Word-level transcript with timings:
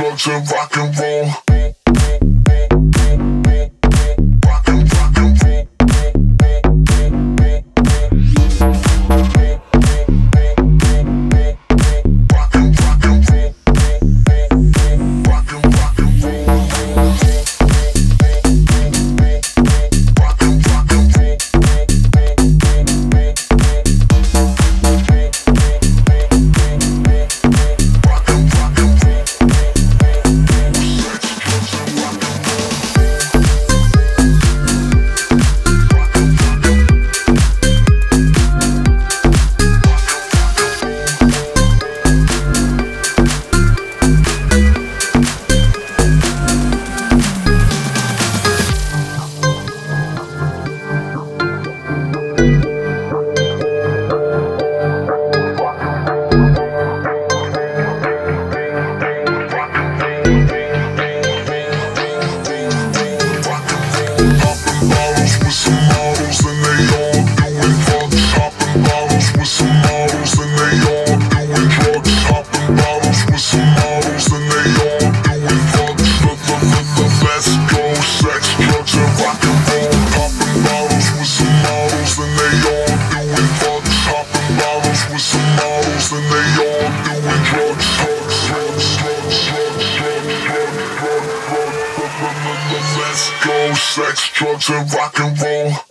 drugs 0.00 0.26
and 0.28 0.50
rock 0.50 0.76
and 0.78 0.98
roll. 0.98 1.49
Let's 92.22 93.30
go, 93.46 93.72
sex, 93.72 94.30
drugs, 94.34 94.68
and 94.68 94.92
rock 94.92 95.18
and 95.20 95.40
roll. 95.40 95.89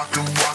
rock 0.00 0.10
the 0.12 0.20
rock. 0.20 0.49